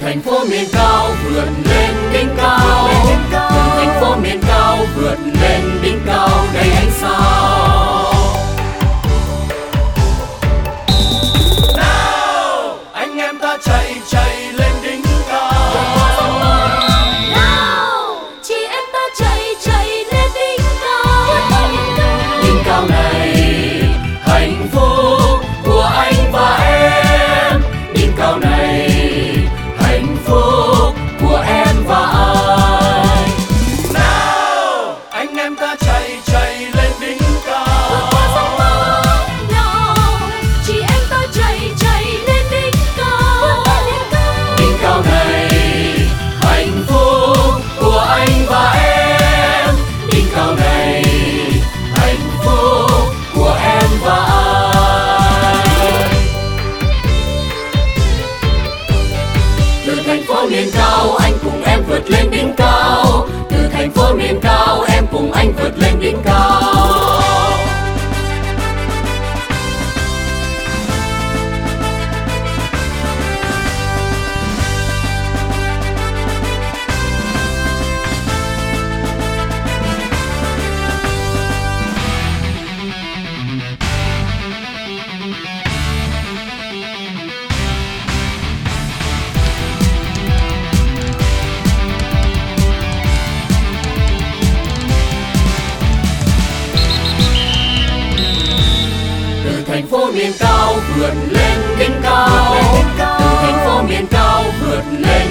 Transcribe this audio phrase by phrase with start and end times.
[0.00, 2.88] thành phố miền cao vượt lên đỉnh cao.
[62.56, 63.26] cao.
[63.50, 66.61] Từ thành phố miền cao em cùng anh vượt lên đỉnh cao.
[99.82, 102.56] thành phố miền cao vượt lên đỉnh cao.
[102.98, 103.04] Từ
[103.42, 105.21] thành phố miền cao vượt lên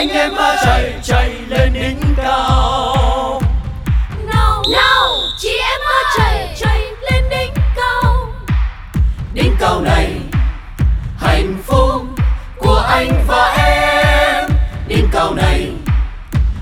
[0.00, 0.32] anh em
[0.64, 3.42] chạy chạy lên đỉnh cao.
[4.26, 5.80] Nào nào chị em
[6.18, 6.80] chạy chạy
[7.10, 8.28] lên đỉnh cao.
[9.34, 10.12] Đỉnh cao này
[11.18, 12.02] hạnh phúc
[12.58, 14.48] của anh và em.
[14.88, 15.72] Đỉnh cao này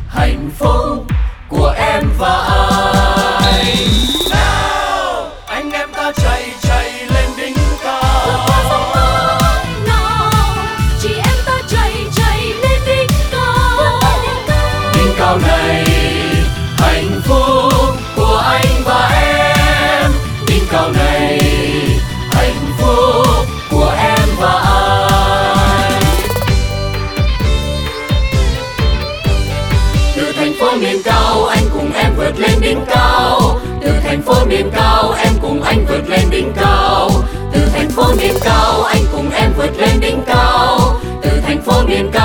[0.09, 1.07] hạnh phúc
[1.49, 2.39] của em và
[3.45, 4.08] anh
[34.59, 37.11] miền cao, em cùng anh vượt lên đỉnh cao.
[37.53, 40.79] Từ thành phố miền cao, anh cùng em vượt lên đỉnh cao.
[41.23, 42.18] Từ thành phố miền cao